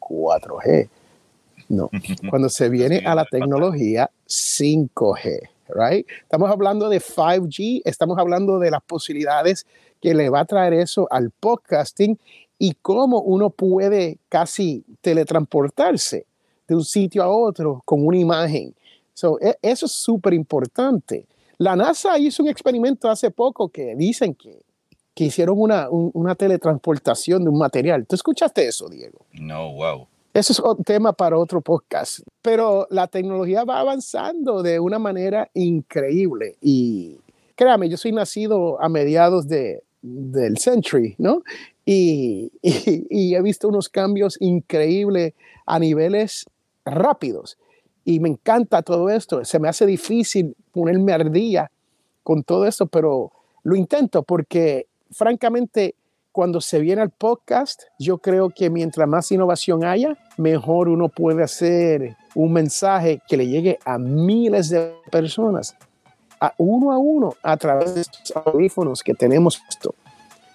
4G 0.01 0.89
no, 1.69 1.91
cuando 2.29 2.49
se 2.49 2.69
viene 2.69 3.03
a 3.05 3.15
la 3.15 3.25
tecnología 3.25 4.11
5G, 4.29 5.49
right? 5.75 6.07
Estamos 6.23 6.51
hablando 6.51 6.89
de 6.89 7.01
5G, 7.01 7.83
estamos 7.85 8.19
hablando 8.19 8.59
de 8.59 8.71
las 8.71 8.83
posibilidades 8.83 9.67
que 10.01 10.15
le 10.15 10.29
va 10.29 10.41
a 10.41 10.45
traer 10.45 10.75
eso 10.75 11.09
al 11.11 11.31
podcasting 11.31 12.19
y 12.63 12.75
cómo 12.81 13.21
uno 13.21 13.51
puede 13.51 14.19
casi 14.29 14.85
teletransportarse 15.01 16.27
de 16.69 16.77
un 16.77 16.85
sitio 16.85 17.25
a 17.25 17.29
otro 17.29 17.83
con 17.85 18.07
una 18.07 18.17
imagen. 18.17 18.73
So, 19.15 19.37
e, 19.41 19.59
eso 19.63 19.87
es 19.87 19.91
súper 19.91 20.33
importante. 20.33 21.27
La 21.59 21.75
NASA 21.75 22.17
hizo 22.21 22.45
un 22.45 22.49
experimento 22.49 23.11
hace 23.11 23.33
poco 23.33 23.69
que 23.69 23.97
dicen 23.97 24.37
que, 24.37 24.63
que 25.13 25.25
hicieron 25.25 25.59
una, 25.59 25.89
una 25.91 26.37
teletransportación 26.37 27.43
de 27.43 27.51
un 27.51 27.59
material. 27.59 28.07
¿Tú 28.07 28.15
escuchaste 28.15 28.65
eso, 28.65 28.89
Diego? 28.89 29.27
No, 29.33 29.73
wow. 29.73 30.07
Eso 30.33 30.53
es 30.53 30.61
un 30.61 30.85
tema 30.85 31.13
para 31.13 31.37
otro 31.39 31.63
podcast. 31.63 32.21
Pero 32.43 32.87
la 32.91 33.09
tecnología 33.09 33.65
va 33.65 33.81
avanzando 33.81 34.63
de 34.63 34.79
una 34.79 35.01
manera 35.01 35.51
increíble. 35.55 36.59
Y 36.61 37.19
créame, 37.57 37.89
yo 37.89 37.97
soy 37.97 38.13
nacido 38.13 38.81
a 38.81 38.89
mediados 38.89 39.49
de, 39.49 39.83
del 40.03 40.59
century, 40.59 41.15
¿no? 41.19 41.43
Y, 42.65 43.35
he 43.35 43.43
visto 43.43 43.69
unos 43.69 43.89
cambios 43.89 44.37
increíbles 44.41 45.35
a 45.67 45.79
niveles 45.79 46.47
rápidos. 46.85 47.59
Y 48.05 48.21
me 48.21 48.29
encanta 48.29 48.83
todo 48.83 49.11
esto. 49.11 49.45
Se 49.45 49.59
me 49.59 49.69
hace 49.69 49.87
difícil 49.87 50.57
ponerme 50.73 51.13
al 51.13 51.33
día 51.33 51.71
con 52.23 52.45
todo 52.45 52.67
esto, 52.67 52.87
pero 52.87 53.33
lo 53.65 53.77
intento 53.77 54.23
porque 54.23 54.87
francamente 55.11 55.95
cuando 56.33 56.61
se 56.61 56.81
viene 56.81 57.03
al 57.03 57.11
podcast, 57.11 57.83
yo 57.99 58.19
creo 58.19 58.49
que 58.49 58.71
mientras 58.71 59.07
más 59.07 59.31
innovación 59.31 59.85
haya, 59.85 60.17
mejor 60.39 60.89
uno 60.89 61.09
puede 61.09 61.43
hacer 61.43 62.17
un 62.35 62.53
mensaje 62.53 63.21
que 63.29 63.37
le 63.37 63.47
llegue 63.47 63.79
a 63.85 63.99
miles 63.99 64.71
de 64.71 64.95
personas, 65.11 65.77
a 66.41 66.55
uno 66.57 66.91
a 66.91 66.99
uno, 66.99 67.35
a 67.43 67.57
través 67.57 67.95
de 67.95 68.01
estos 68.01 68.33
audífonos 68.35 69.03
que 69.03 69.15
tenemos. 69.15 69.63
Esto. 69.69 69.95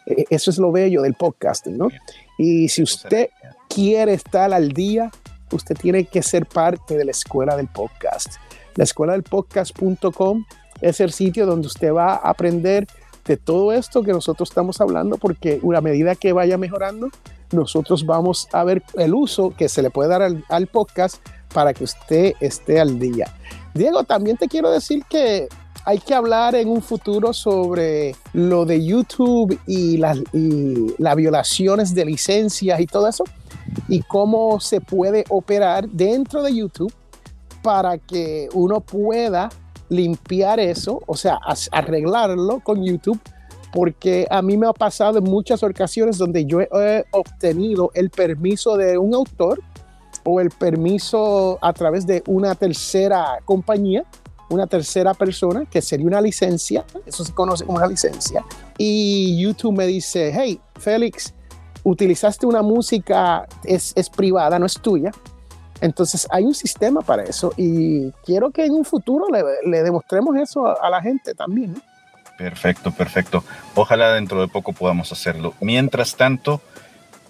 E, 0.08 0.26
eso 0.30 0.50
es 0.50 0.58
lo 0.58 0.72
bello 0.72 1.02
del 1.02 1.14
podcasting, 1.14 1.78
¿no? 1.78 1.90
Y 2.38 2.70
si 2.70 2.82
usted 2.82 3.30
quiere 3.70 4.14
estar 4.14 4.54
al 4.54 4.72
día, 4.72 5.12
usted 5.52 5.76
tiene 5.76 6.06
que 6.06 6.24
ser 6.24 6.46
parte 6.46 6.98
de 6.98 7.06
la 7.06 7.12
escuela 7.12 7.56
del 7.56 7.68
podcast. 7.68 8.36
La 8.76 8.84
escuela 8.84 9.14
del 9.14 9.24
podcast.com 9.24 10.46
es 10.82 11.00
el 11.00 11.12
sitio 11.12 11.46
donde 11.46 11.68
usted 11.68 11.92
va 11.94 12.14
a 12.14 12.30
aprender 12.30 12.88
de 13.26 13.38
todo 13.38 13.74
esto 13.74 14.04
que 14.04 14.14
nosotros 14.14 14.50
estamos 14.50 14.80
hablando, 14.80 15.18
porque 15.18 15.60
una 15.62 15.82
medida 15.82 16.16
que 16.16 16.32
vaya 16.32 16.58
mejorando, 16.58 17.10
nosotros 17.52 18.06
vamos 18.06 18.48
a 18.54 18.64
ver 18.64 18.84
el 18.96 19.14
uso 19.14 19.54
que 19.56 19.70
se 19.70 19.82
le 19.82 19.90
puede 19.90 20.10
dar 20.10 20.22
al, 20.22 20.68
podcast 20.68 21.18
para 21.54 21.74
que 21.74 21.84
usted 21.84 22.34
esté 22.40 22.80
al 22.80 23.00
día. 23.00 23.34
Diego, 23.74 24.04
también 24.04 24.38
te 24.38 24.48
quiero 24.48 24.72
decir 24.72 25.04
que 25.10 25.48
hay 25.88 26.00
que 26.00 26.14
hablar 26.14 26.54
en 26.56 26.68
un 26.68 26.82
futuro 26.82 27.32
sobre 27.32 28.14
lo 28.34 28.66
de 28.66 28.86
YouTube 28.86 29.58
y 29.66 29.96
las, 29.96 30.18
y 30.34 30.94
violaciones 31.16 31.96
de 31.96 32.04
licencias 32.04 32.82
y 32.82 32.86
todo 32.86 33.08
eso, 33.08 33.24
y 33.88 34.02
cómo 34.02 34.60
se 34.60 34.82
puede 34.82 35.24
operar 35.30 35.88
dentro 35.88 36.44
de 36.44 36.54
YouTube 36.54 36.94
para 37.64 37.98
que 38.00 38.50
uno 38.54 38.82
pueda 38.82 39.48
limpiar 39.88 40.60
eso, 40.60 41.02
o 41.08 41.16
sea, 41.16 41.40
arreglarlo 41.72 42.60
con 42.60 42.84
YouTube, 42.84 43.22
porque 43.72 44.28
a 44.30 44.42
mí 44.42 44.58
me 44.58 44.68
ha 44.68 44.74
pasado 44.74 45.20
en 45.20 45.24
muchas 45.24 45.64
ocasiones 45.64 46.18
donde 46.18 46.44
yo 46.44 46.60
he 46.60 47.06
obtenido 47.12 47.92
el 47.94 48.10
permiso 48.10 48.76
de 48.76 48.98
un 48.98 49.16
autor 49.16 49.62
o 50.26 50.42
el 50.42 50.50
permiso 50.50 51.58
a 51.62 51.72
través 51.72 52.06
de 52.06 52.24
una 52.28 52.56
tercera 52.56 53.40
compañía, 53.46 54.04
una 54.50 54.68
tercera 54.68 55.14
persona, 55.14 55.66
que 55.66 55.82
sería 55.82 56.06
una 56.08 56.22
licencia, 56.22 56.86
eso 57.06 57.24
se 57.24 57.34
conoce 57.34 57.66
como 57.66 57.78
una 57.78 57.88
licencia, 57.88 58.44
y 58.78 59.40
YouTube 59.42 59.78
me 59.78 59.86
dice, 59.86 60.32
hey, 60.34 60.60
Félix, 60.80 61.34
utilizaste 61.84 62.46
una 62.46 62.62
música, 62.62 63.48
es, 63.64 63.94
es 63.96 64.10
privada, 64.10 64.60
no 64.60 64.66
es 64.66 64.76
tuya, 64.76 65.12
entonces 65.82 66.28
hay 66.32 66.44
un 66.44 66.54
sistema 66.54 67.02
para 67.02 67.24
eso 67.24 67.54
y 67.56 68.12
quiero 68.26 68.52
que 68.52 68.66
en 68.66 68.74
un 68.74 68.86
futuro 68.86 69.28
le, 69.30 69.84
demostremos 69.84 70.36
eso 70.38 70.66
a, 70.66 70.90
la 70.90 71.02
gente 71.02 71.34
también. 71.34 71.82
Perfecto, 72.38 72.92
perfecto. 72.92 73.44
Ojalá 73.76 74.14
dentro 74.14 74.42
de 74.42 74.48
poco 74.48 74.74
podamos 74.74 75.12
hacerlo. 75.12 75.54
Mientras 75.60 76.16
tanto, 76.16 76.62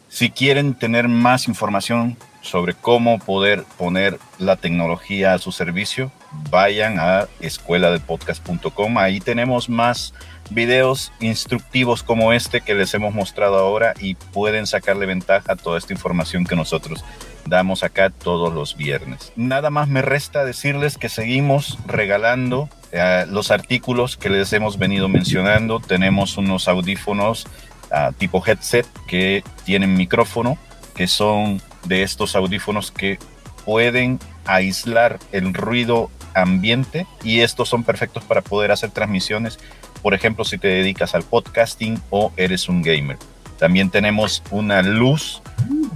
si 0.09 0.31
quieren 0.31 0.75
tener 0.75 1.07
más 1.07 1.47
información 1.47 2.17
sobre 2.47 2.73
cómo 2.73 3.19
poder 3.19 3.63
poner 3.77 4.19
la 4.39 4.55
tecnología 4.55 5.33
a 5.33 5.39
su 5.39 5.51
servicio, 5.51 6.11
vayan 6.49 6.99
a 6.99 7.27
escueladepodcast.com. 7.39 8.97
Ahí 8.97 9.19
tenemos 9.19 9.69
más 9.69 10.13
videos 10.49 11.11
instructivos 11.19 12.03
como 12.03 12.33
este 12.33 12.61
que 12.61 12.73
les 12.73 12.93
hemos 12.93 13.13
mostrado 13.13 13.57
ahora 13.57 13.93
y 13.99 14.15
pueden 14.15 14.65
sacarle 14.65 15.05
ventaja 15.05 15.53
a 15.53 15.55
toda 15.55 15.77
esta 15.77 15.93
información 15.93 16.45
que 16.45 16.55
nosotros 16.55 17.03
damos 17.45 17.83
acá 17.83 18.09
todos 18.09 18.53
los 18.53 18.75
viernes. 18.75 19.31
Nada 19.35 19.69
más 19.69 19.87
me 19.87 20.01
resta 20.01 20.45
decirles 20.45 20.97
que 20.97 21.09
seguimos 21.09 21.77
regalando 21.85 22.69
eh, 22.91 23.25
los 23.29 23.51
artículos 23.51 24.17
que 24.17 24.29
les 24.29 24.51
hemos 24.53 24.77
venido 24.77 25.07
mencionando. 25.07 25.79
Tenemos 25.79 26.37
unos 26.37 26.67
audífonos 26.67 27.47
ah, 27.91 28.11
tipo 28.17 28.43
headset 28.45 28.87
que 29.07 29.43
tienen 29.65 29.95
micrófono, 29.95 30.57
que 30.95 31.07
son 31.07 31.61
de 31.87 32.03
estos 32.03 32.35
audífonos 32.35 32.91
que 32.91 33.19
pueden 33.65 34.19
aislar 34.45 35.19
el 35.31 35.53
ruido 35.53 36.09
ambiente 36.33 37.05
y 37.23 37.41
estos 37.41 37.69
son 37.69 37.83
perfectos 37.83 38.23
para 38.23 38.41
poder 38.41 38.71
hacer 38.71 38.91
transmisiones, 38.91 39.59
por 40.01 40.13
ejemplo, 40.13 40.45
si 40.45 40.57
te 40.57 40.67
dedicas 40.67 41.15
al 41.15 41.23
podcasting 41.23 42.01
o 42.09 42.31
eres 42.37 42.69
un 42.69 42.81
gamer. 42.81 43.17
También 43.57 43.89
tenemos 43.89 44.43
una 44.51 44.81
luz 44.81 45.41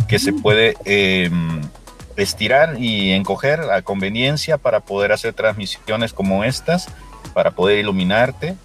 que 0.07 0.19
se 0.19 0.33
puede 0.33 0.75
em, 0.83 1.61
estirar 2.17 2.75
y 2.79 3.11
encoger 3.11 3.61
a 3.71 3.81
conveniencia 3.83 4.57
para 4.57 4.81
poder 4.81 5.11
hacer 5.11 5.33
transmisiones 5.33 6.11
como 6.11 6.43
estas, 6.43 6.89
para 7.33 7.51
poder 7.51 7.79
iluminarte. 7.79 8.55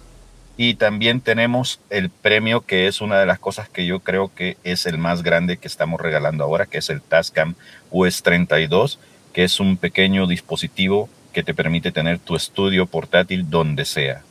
Y 0.57 0.73
también 0.73 1.21
tenemos 1.21 1.79
el 1.89 2.09
premio 2.09 2.61
que 2.61 2.87
es 2.87 2.99
una 2.99 3.19
de 3.19 3.25
las 3.25 3.39
cosas 3.39 3.69
que 3.69 3.85
yo 3.85 3.99
creo 3.99 4.31
que 4.33 4.57
es 4.63 4.85
el 4.87 4.97
más 4.97 5.21
grande 5.23 5.57
que 5.57 5.67
estamos 5.67 6.01
regalando 6.01 6.43
ahora, 6.43 6.65
que 6.65 6.79
es 6.79 6.89
el 6.89 7.01
Tascam 7.01 7.55
US 7.91 8.23
32, 8.23 8.99
que 9.33 9.43
es 9.43 9.59
un 9.59 9.77
pequeño 9.77 10.25
dispositivo 10.25 11.09
que 11.31 11.43
te 11.43 11.53
permite 11.53 11.91
tener 11.91 12.17
tu 12.17 12.35
estudio 12.35 12.87
portátil 12.87 13.49
donde 13.49 13.85
sea 13.85 14.23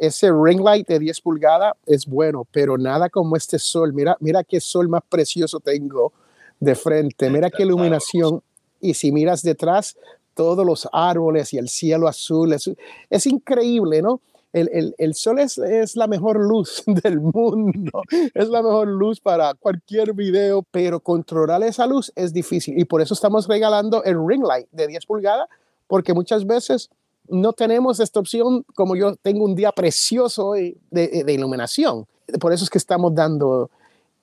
ese 0.00 0.32
ring 0.32 0.60
light 0.60 0.88
de 0.88 0.98
10 0.98 1.20
pulgadas 1.20 1.74
es 1.86 2.06
bueno, 2.06 2.46
pero 2.50 2.78
nada 2.78 3.10
como 3.10 3.36
este 3.36 3.58
sol. 3.58 3.92
Mira, 3.92 4.16
mira 4.18 4.42
qué 4.42 4.58
sol 4.58 4.88
más 4.88 5.02
precioso 5.06 5.60
tengo 5.60 6.12
de 6.58 6.74
frente. 6.74 7.28
Mira 7.28 7.50
qué 7.50 7.64
iluminación. 7.64 8.42
Y 8.80 8.94
si 8.94 9.12
miras 9.12 9.42
detrás, 9.42 9.98
todos 10.32 10.64
los 10.64 10.88
árboles 10.90 11.52
y 11.52 11.58
el 11.58 11.68
cielo 11.68 12.08
azul. 12.08 12.54
Es, 12.54 12.70
es 13.10 13.26
increíble, 13.26 14.00
¿no? 14.00 14.22
El, 14.52 15.14
sol 15.14 15.38
es, 15.38 15.58
la 15.96 16.06
mejor 16.06 16.40
luz 16.40 16.82
del 16.86 17.20
mundo. 17.20 18.02
Es 18.34 18.48
la 18.48 18.62
mejor 18.62 18.88
luz 18.88 19.20
para 19.20 19.54
cualquier 19.54 20.12
video, 20.12 20.64
pero 20.70 21.00
controlar 21.00 21.62
esa 21.62 21.86
luz 21.86 22.12
es 22.16 22.32
difícil. 22.32 22.78
Y 22.78 22.84
por 22.84 23.00
eso 23.00 23.14
estamos 23.14 23.46
regalando 23.46 24.02
el 24.04 24.16
ring 24.26 24.42
light 24.42 24.66
de 24.72 24.88
10 24.88 25.06
pulgadas, 25.06 25.48
porque 25.86 26.14
muchas 26.14 26.46
veces 26.46 26.90
no 27.28 27.52
tenemos 27.52 28.00
esta 28.00 28.18
opción 28.18 28.64
como 28.74 28.96
yo 28.96 29.14
tengo 29.16 29.44
un 29.44 29.54
día 29.54 29.70
precioso 29.70 30.52
de, 30.52 30.76
de, 30.90 31.32
iluminación. 31.32 32.06
Por 32.40 32.52
eso 32.52 32.64
es 32.64 32.70
que 32.70 32.78
estamos 32.78 33.14
dando 33.14 33.70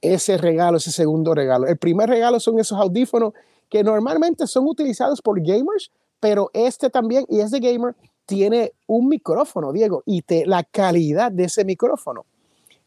ese 0.02 0.38
regalo, 0.38 0.78
ese 0.78 0.92
segundo 0.92 1.34
regalo. 1.34 1.68
El 1.68 1.78
primer 1.78 2.10
regalo 2.10 2.40
son 2.40 2.60
esos 2.60 2.78
audífonos 2.78 3.34
que 3.70 3.84
normalmente 3.84 4.46
son 4.48 4.66
utilizados 4.68 5.22
por 5.22 5.42
gamers, 5.42 5.92
pero 6.20 6.50
este 6.54 6.90
también, 6.90 7.26
y 7.30 7.40
es 7.40 7.52
de 7.52 7.60
gamer, 7.60 7.96
tiene 8.28 8.74
un 8.86 9.08
micrófono, 9.08 9.74
Diego, 9.74 10.04
y 10.06 10.22
te, 10.22 10.46
la 10.46 10.64
calidad 10.64 11.32
de 11.32 11.46
ese 11.46 11.66
micrófono 11.66 12.26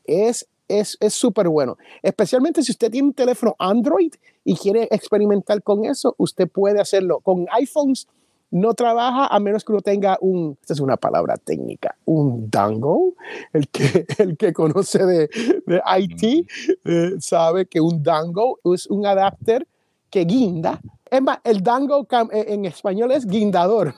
es 0.05 0.47
es 0.71 0.99
súper 1.15 1.49
bueno. 1.49 1.77
Especialmente 2.03 2.63
si 2.63 2.71
usted 2.71 2.91
tiene 2.91 3.09
un 3.09 3.15
teléfono 3.15 3.57
Android 3.59 4.13
y 4.45 4.57
quiere 4.57 4.87
experimentar 4.91 5.63
con 5.63 5.85
eso, 5.85 6.15
usted 6.17 6.49
puede 6.49 6.81
hacerlo. 6.81 7.21
Con 7.21 7.47
iPhones 7.51 8.07
no 8.51 8.75
trabaja 8.75 9.27
a 9.27 9.39
menos 9.39 9.65
que 9.65 9.73
uno 9.73 9.81
tenga 9.81 10.19
un, 10.21 10.57
esta 10.61 10.75
es 10.75 10.81
una 10.81 10.97
palabra 10.97 11.37
técnica, 11.37 11.97
un 12.05 12.51
dango. 12.51 13.15
El 13.53 13.69
que, 13.69 14.07
el 14.19 14.37
que 14.37 14.53
conoce 14.53 15.05
de, 15.05 15.31
de 15.67 15.83
IT 15.99 16.49
eh, 16.85 17.13
sabe 17.19 17.67
que 17.67 17.81
un 17.81 18.03
dango 18.03 18.59
es 18.73 18.87
un 18.87 19.07
adapter 19.07 19.67
que 20.09 20.25
guinda. 20.25 20.81
Es 21.11 21.21
más, 21.21 21.39
el 21.43 21.63
dango 21.63 22.07
eh, 22.33 22.45
en 22.49 22.65
español 22.67 23.11
es 23.11 23.27
guindador, 23.27 23.93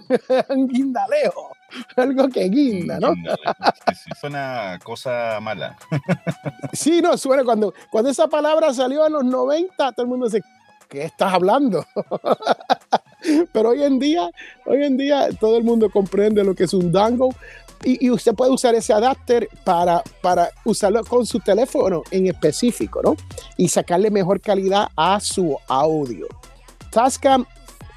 un 0.48 0.66
guindaleo, 0.68 1.32
algo 1.96 2.28
que 2.28 2.48
guinda, 2.48 2.98
¿no? 2.98 3.12
Sí, 3.14 3.94
sí, 4.04 4.10
suena 4.18 4.78
cosa 4.82 5.38
mala. 5.40 5.76
sí, 6.72 7.02
no, 7.02 7.18
suena 7.18 7.44
cuando, 7.44 7.74
cuando 7.90 8.10
esa 8.10 8.28
palabra 8.28 8.72
salió 8.72 9.06
en 9.06 9.12
los 9.12 9.24
90, 9.24 9.92
todo 9.92 10.04
el 10.04 10.08
mundo 10.08 10.26
dice, 10.26 10.42
¿qué 10.88 11.04
estás 11.04 11.34
hablando? 11.34 11.84
Pero 13.52 13.70
hoy 13.70 13.84
en 13.84 13.98
día, 13.98 14.30
hoy 14.64 14.82
en 14.82 14.96
día 14.96 15.28
todo 15.38 15.58
el 15.58 15.64
mundo 15.64 15.90
comprende 15.90 16.42
lo 16.42 16.54
que 16.54 16.64
es 16.64 16.72
un 16.72 16.90
dango 16.90 17.34
y, 17.84 18.10
usted 18.10 18.34
puede 18.34 18.52
usar 18.52 18.74
ese 18.74 18.92
adapter 18.92 19.48
para, 19.64 20.02
para 20.20 20.50
usarlo 20.64 21.04
con 21.04 21.26
su 21.26 21.40
teléfono 21.40 22.02
en 22.10 22.28
específico, 22.28 23.02
¿no? 23.02 23.16
Y 23.56 23.68
sacarle 23.68 24.10
mejor 24.10 24.40
calidad 24.40 24.88
a 24.96 25.18
su 25.20 25.58
audio. 25.68 26.28
Tascam 26.92 27.46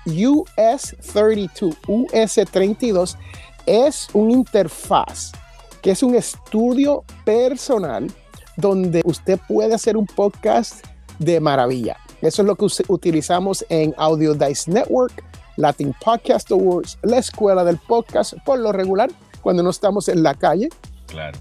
US32, 0.06 1.76
US32 1.86 3.18
es 3.66 4.08
una 4.14 4.32
interfaz 4.32 5.34
que 5.82 5.92
es 5.92 6.02
un 6.02 6.16
estudio 6.16 7.04
personal 7.26 8.08
donde 8.56 9.02
usted 9.04 9.38
puede 9.48 9.76
hacer 9.76 9.98
un 9.98 10.06
podcast 10.06 10.86
de 11.20 11.42
maravilla. 11.42 11.98
Eso 12.22 12.42
es 12.42 12.48
lo 12.48 12.56
que 12.56 12.68
utilizamos 12.88 13.66
en 13.68 13.94
Audio 13.98 14.34
Dice 14.34 14.72
Network, 14.72 15.24
Latin 15.58 15.94
Podcast 16.04 16.50
Awards, 16.52 16.98
la 17.04 17.18
escuela 17.18 17.66
del 17.66 17.78
podcast, 17.78 18.34
por 18.46 18.60
lo 18.60 18.72
regular, 18.72 19.12
cuando 19.42 19.62
no 19.62 19.72
estamos 19.72 20.08
en 20.08 20.24
la 20.24 20.36
calle. 20.36 20.70
Claro. 21.08 21.38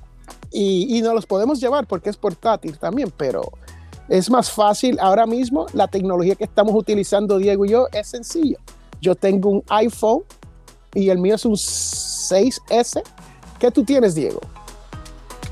Y, 0.51 0.99
y 0.99 1.03
no 1.03 1.15
los 1.15 1.25
podemos 1.25 1.61
llevar 1.61 1.87
porque 1.87 2.11
es 2.11 2.17
portátil 2.17 2.79
también, 2.79 3.13
pero 3.17 3.53
es 4.09 4.31
más 4.31 4.51
fácil 4.51 4.99
ahora 5.01 5.27
mismo. 5.27 5.67
La 5.73 5.89
tecnología 5.89 6.35
que 6.35 6.45
estamos 6.45 6.75
utilizando, 6.75 7.39
Diego 7.39 7.65
y 7.65 7.71
yo, 7.71 7.87
es 7.93 8.09
sencillo. 8.09 8.59
Yo 9.01 9.15
tengo 9.15 9.51
un 9.51 9.63
iPhone 9.69 10.23
y 10.95 11.11
el 11.11 11.19
mío 11.19 11.35
es 11.35 11.45
un 11.45 11.55
6S. 11.55 13.03
¿Qué 13.59 13.71
tú 13.71 13.85
tienes, 13.85 14.15
Diego? 14.15 14.41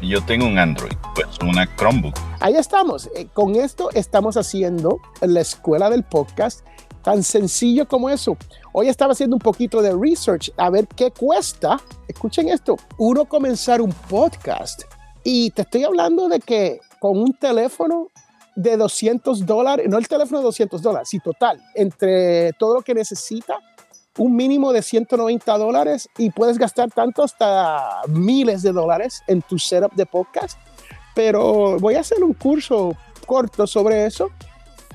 Yo 0.00 0.20
tengo 0.24 0.46
un 0.46 0.58
Android, 0.58 0.92
pues 1.14 1.28
una 1.42 1.68
Chromebook. 1.76 2.14
Ahí 2.40 2.56
estamos. 2.56 3.08
Eh, 3.14 3.28
con 3.32 3.54
esto 3.54 3.90
estamos 3.92 4.36
haciendo 4.36 4.98
la 5.20 5.40
escuela 5.40 5.90
del 5.90 6.02
podcast 6.02 6.66
tan 7.02 7.22
sencillo 7.22 7.86
como 7.86 8.08
eso. 8.10 8.36
Hoy 8.72 8.88
estaba 8.88 9.12
haciendo 9.12 9.36
un 9.36 9.40
poquito 9.40 9.82
de 9.82 9.94
research 9.94 10.50
a 10.56 10.70
ver 10.70 10.86
qué 10.88 11.10
cuesta. 11.10 11.80
Escuchen 12.08 12.48
esto, 12.48 12.76
uno 12.98 13.24
comenzar 13.24 13.80
un 13.80 13.92
podcast. 13.92 14.82
Y 15.24 15.50
te 15.50 15.62
estoy 15.62 15.84
hablando 15.84 16.28
de 16.28 16.40
que 16.40 16.80
con 16.98 17.18
un 17.18 17.32
teléfono 17.34 18.08
de 18.54 18.76
200 18.76 19.46
dólares, 19.46 19.86
no 19.88 19.98
el 19.98 20.08
teléfono 20.08 20.38
de 20.38 20.44
200 20.44 20.82
dólares, 20.82 21.08
sí, 21.08 21.18
total, 21.20 21.62
entre 21.74 22.52
todo 22.54 22.74
lo 22.74 22.82
que 22.82 22.94
necesita, 22.94 23.58
un 24.18 24.36
mínimo 24.36 24.72
de 24.72 24.82
190 24.82 25.58
dólares 25.58 26.08
y 26.18 26.30
puedes 26.30 26.58
gastar 26.58 26.90
tanto 26.90 27.22
hasta 27.22 28.02
miles 28.08 28.62
de 28.62 28.72
dólares 28.72 29.22
en 29.26 29.40
tu 29.42 29.58
setup 29.58 29.92
de 29.94 30.06
podcast. 30.06 30.58
Pero 31.14 31.78
voy 31.78 31.94
a 31.94 32.00
hacer 32.00 32.22
un 32.22 32.34
curso 32.34 32.94
corto 33.26 33.66
sobre 33.66 34.06
eso 34.06 34.30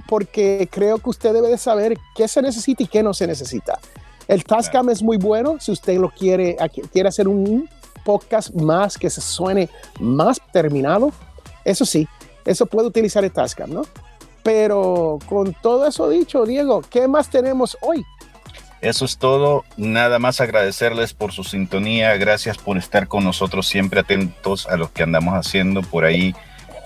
porque 0.07 0.69
creo 0.71 0.99
que 0.99 1.09
usted 1.09 1.33
debe 1.33 1.49
de 1.49 1.57
saber 1.57 1.97
qué 2.15 2.27
se 2.27 2.41
necesita 2.41 2.83
y 2.83 2.87
qué 2.87 3.03
no 3.03 3.13
se 3.13 3.27
necesita. 3.27 3.79
El 4.27 4.43
Tascam 4.43 4.89
es 4.89 5.01
muy 5.01 5.17
bueno 5.17 5.57
si 5.59 5.71
usted 5.71 5.97
lo 5.97 6.09
quiere, 6.09 6.57
quiere 6.91 7.09
hacer 7.09 7.27
un 7.27 7.69
podcast 8.03 8.53
más 8.53 8.97
que 8.97 9.09
se 9.09 9.21
suene 9.21 9.69
más 9.99 10.39
terminado. 10.51 11.11
Eso 11.65 11.85
sí, 11.85 12.07
eso 12.47 12.65
puede 12.65 12.87
utilizar 12.87 13.23
el 13.23 13.31
Tascam, 13.31 13.71
¿no? 13.71 13.83
Pero 14.41 15.19
con 15.27 15.53
todo 15.53 15.85
eso 15.87 16.09
dicho, 16.09 16.45
Diego, 16.45 16.81
¿qué 16.89 17.07
más 17.07 17.29
tenemos 17.29 17.77
hoy? 17.81 18.05
Eso 18.81 19.05
es 19.05 19.17
todo. 19.17 19.65
Nada 19.75 20.19
más 20.19 20.39
agradecerles 20.39 21.13
por 21.13 21.33
su 21.33 21.43
sintonía. 21.43 22.15
Gracias 22.15 22.57
por 22.57 22.77
estar 22.77 23.07
con 23.07 23.23
nosotros, 23.23 23.67
siempre 23.67 23.99
atentos 23.99 24.67
a 24.67 24.77
lo 24.77 24.91
que 24.93 25.03
andamos 25.03 25.33
haciendo 25.33 25.81
por 25.81 26.05
ahí. 26.05 26.33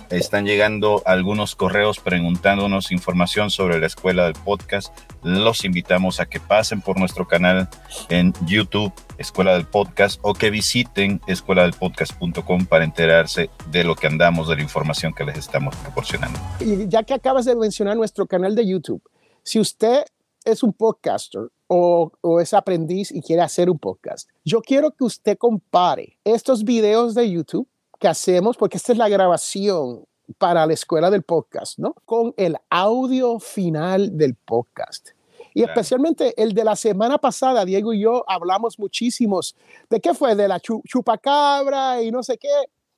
Están 0.09 0.45
llegando 0.45 1.01
algunos 1.05 1.55
correos 1.55 1.99
preguntándonos 1.99 2.91
información 2.91 3.49
sobre 3.49 3.79
la 3.79 3.87
escuela 3.87 4.25
del 4.25 4.33
podcast. 4.33 4.93
Los 5.23 5.63
invitamos 5.63 6.19
a 6.19 6.25
que 6.25 6.39
pasen 6.39 6.81
por 6.81 6.99
nuestro 6.99 7.27
canal 7.27 7.69
en 8.09 8.33
YouTube, 8.45 8.91
Escuela 9.21 9.53
del 9.53 9.65
Podcast, 9.65 10.19
o 10.23 10.33
que 10.33 10.49
visiten 10.49 11.21
escueladelpodcast.com 11.27 12.65
para 12.65 12.83
enterarse 12.83 13.49
de 13.69 13.83
lo 13.83 13.95
que 13.95 14.07
andamos, 14.07 14.47
de 14.49 14.55
la 14.55 14.61
información 14.61 15.13
que 15.13 15.23
les 15.23 15.37
estamos 15.37 15.75
proporcionando. 15.77 16.39
Y 16.59 16.87
ya 16.87 17.03
que 17.03 17.13
acabas 17.13 17.45
de 17.45 17.55
mencionar 17.55 17.95
nuestro 17.95 18.25
canal 18.27 18.55
de 18.55 18.67
YouTube, 18.67 19.01
si 19.43 19.59
usted 19.59 20.03
es 20.43 20.63
un 20.63 20.73
podcaster 20.73 21.49
o, 21.67 22.11
o, 22.21 22.39
es 22.41 22.53
aprendiz 22.53 23.11
y 23.11 23.21
quiere 23.21 23.41
hacer 23.41 23.69
un 23.69 23.79
podcast, 23.79 24.29
yo 24.43 24.61
quiero 24.61 24.91
que 24.91 25.03
usted 25.03 25.37
compare 25.37 26.17
estos 26.23 26.63
videos 26.63 27.15
de 27.15 27.31
YouTube 27.31 27.67
que 27.99 28.07
hacemos, 28.07 28.57
porque 28.57 28.77
esta 28.77 28.91
es 28.91 28.97
la 28.97 29.09
grabación 29.09 30.05
para 30.37 30.65
la 30.65 30.73
escuela 30.73 31.09
del 31.09 31.23
podcast, 31.23 31.77
¿no? 31.77 31.95
Con 32.05 32.33
el 32.37 32.57
audio 32.69 33.39
final 33.39 34.17
del 34.17 34.35
podcast. 34.35 35.09
Y 35.53 35.63
especialmente 35.63 36.34
el 36.41 36.53
de 36.53 36.63
la 36.63 36.75
semana 36.75 37.17
pasada, 37.17 37.65
Diego 37.65 37.93
y 37.93 38.01
yo 38.01 38.24
hablamos 38.27 38.79
muchísimos 38.79 39.55
de 39.89 40.00
qué 40.00 40.13
fue, 40.13 40.36
de 40.36 40.48
la 40.48 40.60
chupacabra 40.60 42.01
y 42.01 42.12
no 42.12 42.24
sé 42.24 42.38
qué, 42.38 42.50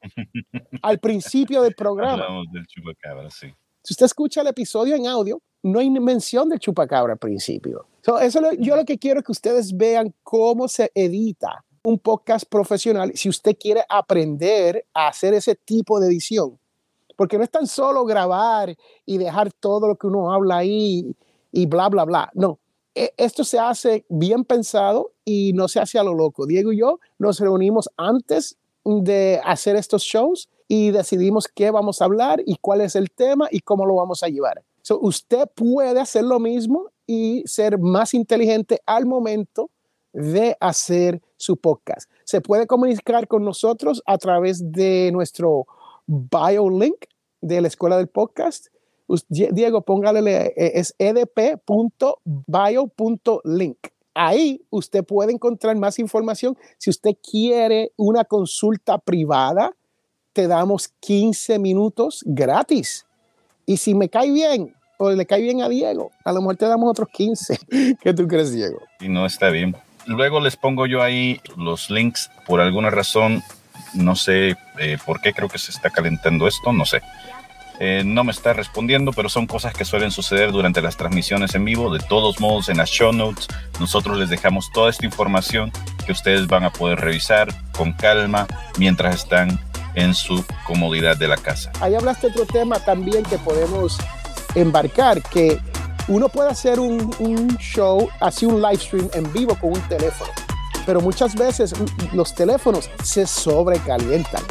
al 0.81 0.99
principio 0.99 1.61
del 1.61 1.75
programa. 1.75 2.23
Hablamos 2.23 2.47
del 2.51 2.65
chupacabra, 2.67 3.29
sí. 3.29 3.47
Si 3.83 3.93
usted 3.93 4.05
escucha 4.05 4.41
el 4.41 4.47
episodio 4.47 4.95
en 4.95 5.07
audio, 5.07 5.41
no 5.63 5.79
hay 5.79 5.89
mención 5.89 6.47
del 6.47 6.59
chupacabra 6.59 7.13
al 7.13 7.19
principio. 7.19 7.85
eso 8.21 8.39
yo 8.59 8.75
lo 8.75 8.85
que 8.85 8.97
quiero 8.97 9.19
es 9.19 9.25
que 9.25 9.31
ustedes 9.31 9.75
vean 9.75 10.13
cómo 10.23 10.67
se 10.67 10.91
edita 10.95 11.65
un 11.83 11.99
podcast 11.99 12.45
profesional 12.45 13.11
si 13.13 13.27
usted 13.27 13.57
quiere 13.59 13.83
aprender 13.89 14.85
a 14.93 15.09
hacer 15.09 15.33
ese 15.33 15.55
tipo 15.55 15.99
de 15.99 16.07
edición. 16.07 16.57
Porque 17.15 17.37
no 17.37 17.43
es 17.43 17.51
tan 17.51 17.67
solo 17.67 18.05
grabar 18.05 18.75
y 19.05 19.17
dejar 19.17 19.51
todo 19.51 19.87
lo 19.87 19.95
que 19.95 20.07
uno 20.07 20.31
habla 20.31 20.57
ahí 20.57 21.13
y 21.53 21.67
bla, 21.67 21.87
bla, 21.87 22.03
bla. 22.03 22.29
No, 22.33 22.59
e, 22.95 23.13
esto 23.15 23.45
se 23.45 23.59
hace 23.59 24.05
bien 24.09 24.43
pensado 24.43 25.13
y 25.23 25.53
no 25.53 25.69
se 25.69 25.79
hace 25.79 25.97
a 25.97 26.03
lo 26.03 26.13
loco. 26.13 26.45
Diego 26.45 26.73
y 26.73 26.79
yo 26.79 26.99
nos 27.17 27.39
reunimos 27.39 27.89
antes 27.95 28.57
de 28.83 29.39
hacer 29.45 29.77
estos 29.77 30.03
shows 30.03 30.49
y 30.67 30.91
decidimos 30.91 31.47
qué 31.47 31.71
vamos 31.71 32.01
a 32.01 32.05
hablar 32.05 32.41
y 32.45 32.57
cuál 32.57 32.81
es 32.81 32.95
el 32.95 33.11
tema 33.11 33.47
y 33.51 33.59
cómo 33.59 33.85
lo 33.85 33.95
vamos 33.95 34.23
a 34.23 34.27
llevar. 34.27 34.63
So, 34.81 34.99
usted 34.99 35.47
puede 35.55 35.99
hacer 35.99 36.23
lo 36.23 36.39
mismo 36.39 36.89
y 37.05 37.43
ser 37.45 37.77
más 37.79 38.13
inteligente 38.13 38.81
al 38.85 39.05
momento 39.05 39.69
de 40.11 40.57
hacer 40.59 41.21
su 41.37 41.57
podcast. 41.57 42.09
Se 42.23 42.41
puede 42.41 42.67
comunicar 42.67 43.27
con 43.27 43.43
nosotros 43.43 44.01
a 44.05 44.17
través 44.17 44.71
de 44.71 45.11
nuestro 45.13 45.67
bio 46.07 46.69
link 46.69 47.05
de 47.41 47.61
la 47.61 47.67
escuela 47.67 47.97
del 47.97 48.07
podcast. 48.07 48.67
Diego, 49.29 49.81
póngale, 49.81 50.47
eh, 50.47 50.71
es 50.75 50.95
edp.bio.link. 50.97 52.17
Ahí 54.15 54.61
usted 54.69 55.03
puede 55.03 55.31
encontrar 55.31 55.75
más 55.75 55.97
información. 55.99 56.55
Si 56.77 56.89
usted 56.89 57.11
quiere 57.23 57.91
una 57.97 58.23
consulta 58.25 58.97
privada, 58.99 59.73
te 60.33 60.47
damos 60.47 60.89
15 60.99 61.59
minutos 61.59 62.23
gratis. 62.25 63.05
Y 63.65 63.77
si 63.77 63.95
me 63.95 64.09
cae 64.09 64.31
bien 64.31 64.75
o 64.97 65.09
le 65.11 65.25
cae 65.25 65.41
bien 65.41 65.61
a 65.61 65.69
Diego, 65.69 66.11
a 66.23 66.31
lo 66.31 66.41
mejor 66.41 66.57
te 66.57 66.67
damos 66.67 66.89
otros 66.89 67.09
15. 67.09 67.59
¿Qué 68.01 68.13
tú 68.13 68.27
crees, 68.27 68.53
Diego? 68.53 68.79
Y 68.99 69.09
no 69.09 69.25
está 69.25 69.49
bien. 69.49 69.75
Luego 70.05 70.39
les 70.41 70.57
pongo 70.57 70.85
yo 70.85 71.01
ahí 71.01 71.39
los 71.57 71.89
links 71.89 72.29
por 72.45 72.59
alguna 72.59 72.89
razón. 72.89 73.41
No 73.93 74.15
sé 74.15 74.55
eh, 74.79 74.97
por 75.05 75.21
qué 75.21 75.33
creo 75.33 75.49
que 75.49 75.57
se 75.57 75.71
está 75.71 75.89
calentando 75.89 76.47
esto, 76.47 76.73
no 76.73 76.85
sé. 76.85 77.01
Eh, 77.85 78.01
no 78.05 78.23
me 78.23 78.31
está 78.31 78.53
respondiendo, 78.53 79.11
pero 79.11 79.27
son 79.27 79.45
cosas 79.45 79.73
que 79.73 79.83
suelen 79.83 80.09
suceder 80.09 80.53
durante 80.53 80.81
las 80.81 80.95
transmisiones 80.95 81.53
en 81.53 81.65
vivo. 81.65 81.93
De 81.93 81.99
todos 81.99 82.39
modos, 82.39 82.69
en 82.69 82.77
las 82.77 82.89
show 82.89 83.11
notes, 83.11 83.49
nosotros 83.77 84.17
les 84.17 84.29
dejamos 84.29 84.71
toda 84.71 84.89
esta 84.89 85.05
información 85.05 85.69
que 86.05 86.13
ustedes 86.13 86.47
van 86.47 86.63
a 86.63 86.71
poder 86.71 87.01
revisar 87.01 87.49
con 87.73 87.91
calma 87.91 88.47
mientras 88.77 89.15
están 89.15 89.59
en 89.95 90.13
su 90.13 90.45
comodidad 90.65 91.17
de 91.17 91.27
la 91.27 91.35
casa. 91.35 91.73
Ahí 91.81 91.93
hablaste 91.93 92.27
otro 92.27 92.45
tema 92.45 92.79
también 92.79 93.21
que 93.23 93.37
podemos 93.37 93.97
embarcar, 94.55 95.21
que 95.21 95.59
uno 96.07 96.29
puede 96.29 96.51
hacer 96.51 96.79
un, 96.79 97.57
show, 97.57 98.07
así 98.21 98.45
un 98.45 98.61
live 98.61 98.77
stream 98.77 99.09
en 99.13 99.33
vivo 99.33 99.55
con 99.55 99.73
un 99.73 99.81
teléfono, 99.89 100.31
pero 100.85 101.01
muchas 101.01 101.35
veces 101.35 101.73
los 102.13 102.33
teléfonos 102.33 102.89
se 103.03 103.27
sobrecalientan 103.27 104.43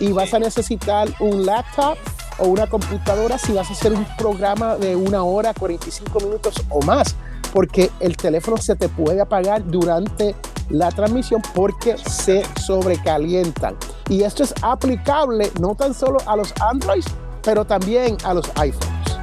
y 0.00 0.10
vas 0.10 0.34
a 0.34 0.40
necesitar 0.40 1.08
un 1.20 1.46
laptop 1.46 1.96
o 2.40 2.46
una 2.46 2.66
computadora 2.66 3.38
si 3.38 3.52
vas 3.52 3.70
a 3.70 3.72
hacer 3.72 3.92
un 3.92 4.04
programa 4.16 4.76
de 4.76 4.96
una 4.96 5.22
hora, 5.22 5.54
45 5.54 6.20
minutos 6.20 6.54
o 6.68 6.82
más, 6.82 7.14
porque 7.52 7.90
el 8.00 8.16
teléfono 8.16 8.56
se 8.56 8.76
te 8.76 8.88
puede 8.88 9.20
apagar 9.20 9.64
durante 9.66 10.34
la 10.68 10.90
transmisión 10.90 11.42
porque 11.54 11.96
se 11.98 12.42
sobrecalientan. 12.60 13.76
Y 14.08 14.22
esto 14.22 14.42
es 14.42 14.54
aplicable 14.62 15.50
no 15.60 15.74
tan 15.74 15.94
solo 15.94 16.18
a 16.26 16.36
los 16.36 16.52
Androids, 16.60 17.06
pero 17.42 17.64
también 17.64 18.16
a 18.24 18.34
los 18.34 18.50
iPhones. 18.56 19.18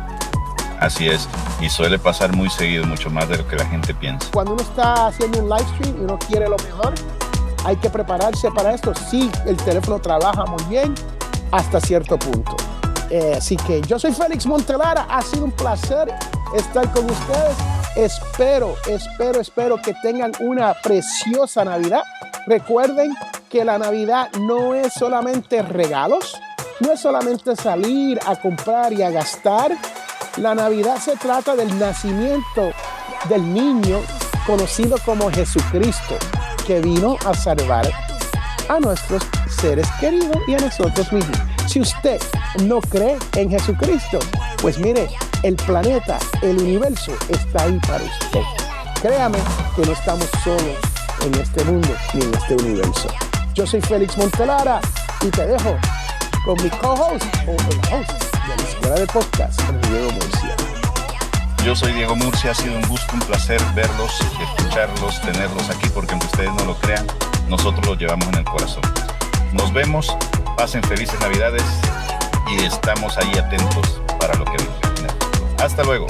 Así 0.79 1.07
es, 1.07 1.27
y 1.59 1.69
suele 1.69 1.97
pasar 1.97 2.35
muy 2.35 2.49
seguido, 2.49 2.85
mucho 2.85 3.09
más 3.09 3.27
de 3.29 3.37
lo 3.37 3.47
que 3.47 3.55
la 3.55 3.65
gente 3.65 3.93
piensa. 3.95 4.29
Cuando 4.31 4.53
uno 4.53 4.61
está 4.61 5.07
haciendo 5.07 5.39
un 5.39 5.49
live 5.49 5.65
stream 5.75 5.97
y 5.97 6.03
uno 6.03 6.19
quiere 6.19 6.47
lo 6.47 6.57
mejor, 6.57 6.93
hay 7.65 7.75
que 7.77 7.89
prepararse 7.89 8.51
para 8.51 8.73
esto. 8.73 8.93
Sí, 9.09 9.31
el 9.45 9.57
teléfono 9.57 9.99
trabaja 9.99 10.45
muy 10.45 10.63
bien 10.69 10.93
hasta 11.51 11.81
cierto 11.81 12.17
punto. 12.17 12.55
Eh, 13.09 13.35
así 13.37 13.55
que 13.55 13.81
yo 13.81 13.97
soy 13.97 14.11
Félix 14.11 14.45
Montelara, 14.45 15.07
ha 15.09 15.21
sido 15.21 15.45
un 15.45 15.51
placer 15.51 16.13
estar 16.53 16.91
con 16.91 17.05
ustedes. 17.05 17.55
Espero, 17.95 18.75
espero, 18.87 19.41
espero 19.41 19.81
que 19.81 19.93
tengan 19.95 20.31
una 20.39 20.73
preciosa 20.73 21.63
Navidad. 21.65 22.03
Recuerden 22.45 23.15
que 23.49 23.63
la 23.65 23.77
Navidad 23.77 24.29
no 24.39 24.75
es 24.75 24.93
solamente 24.93 25.61
regalos, 25.61 26.39
no 26.79 26.91
es 26.91 26.99
solamente 26.99 27.55
salir 27.55 28.19
a 28.25 28.35
comprar 28.35 28.93
y 28.93 29.01
a 29.01 29.09
gastar, 29.09 29.71
la 30.37 30.53
Navidad 30.53 30.97
se 30.97 31.15
trata 31.15 31.55
del 31.55 31.79
nacimiento 31.79 32.71
del 33.29 33.53
niño 33.53 33.99
conocido 34.45 34.97
como 35.03 35.31
Jesucristo, 35.31 36.15
que 36.65 36.79
vino 36.79 37.17
a 37.25 37.33
salvar 37.33 37.89
a 38.69 38.79
nuestros 38.79 39.23
seres 39.59 39.87
queridos 39.99 40.37
y 40.47 40.53
a 40.53 40.59
nosotros 40.59 41.11
mismos. 41.11 41.37
Si 41.67 41.81
usted 41.81 42.19
no 42.63 42.81
cree 42.81 43.17
en 43.35 43.49
Jesucristo, 43.49 44.19
pues 44.61 44.77
mire, 44.79 45.07
el 45.43 45.55
planeta, 45.55 46.17
el 46.41 46.57
universo 46.57 47.13
está 47.29 47.63
ahí 47.63 47.79
para 47.87 48.03
usted. 48.03 48.41
Créame 49.01 49.37
que 49.75 49.83
no 49.83 49.91
estamos 49.91 50.27
solos 50.43 50.77
en 51.25 51.33
este 51.35 51.63
mundo 51.65 51.89
ni 52.13 52.23
en 52.23 52.33
este 52.33 52.55
universo. 52.55 53.07
Yo 53.53 53.65
soy 53.65 53.81
Félix 53.81 54.17
Montelara 54.17 54.79
y 55.21 55.29
te 55.29 55.45
dejo 55.45 55.77
con 56.45 56.61
mi 56.63 56.69
co-host 56.69 57.25
o 57.47 57.51
el 57.51 57.93
host 57.93 58.11
de 58.47 58.55
la 58.55 58.69
Escuela 58.69 58.95
de 58.95 59.07
Podcast, 59.07 59.61
Diego 59.89 60.11
Murcia. 60.11 60.55
Yo 61.65 61.75
soy 61.75 61.91
Diego 61.93 62.15
Murcia, 62.15 62.51
ha 62.51 62.55
sido 62.55 62.75
un 62.75 62.87
gusto, 62.87 63.13
un 63.13 63.19
placer 63.19 63.61
verlos, 63.75 64.21
escucharlos, 64.41 65.21
tenerlos 65.21 65.69
aquí, 65.69 65.89
porque 65.89 66.11
aunque 66.13 66.27
ustedes 66.27 66.53
no 66.53 66.65
lo 66.65 66.75
crean, 66.79 67.05
nosotros 67.49 67.85
los 67.85 67.97
llevamos 67.97 68.27
en 68.29 68.35
el 68.35 68.45
corazón. 68.45 68.83
Nos 69.53 69.73
vemos, 69.73 70.15
pasen 70.55 70.81
felices 70.83 71.19
Navidades 71.19 71.63
y 72.49 72.63
estamos 72.65 73.17
ahí 73.17 73.31
atentos 73.37 74.01
para 74.19 74.33
lo 74.35 74.45
que 74.45 74.57
venga. 74.57 75.63
Hasta 75.63 75.83
luego. 75.83 76.07